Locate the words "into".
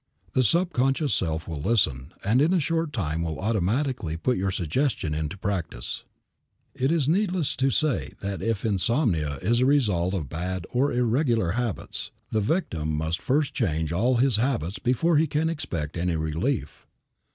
5.13-5.37